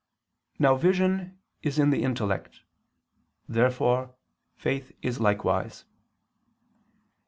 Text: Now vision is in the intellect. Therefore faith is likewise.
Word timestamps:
Now 0.57 0.77
vision 0.77 1.39
is 1.61 1.77
in 1.77 1.91
the 1.91 2.01
intellect. 2.01 2.61
Therefore 3.47 4.15
faith 4.55 4.91
is 5.03 5.19
likewise. 5.19 5.85